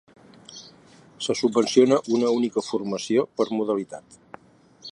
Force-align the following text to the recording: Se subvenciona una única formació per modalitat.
Se 1.25 1.35
subvenciona 1.41 1.99
una 2.15 2.31
única 2.39 2.63
formació 2.69 3.27
per 3.41 3.47
modalitat. 3.59 4.19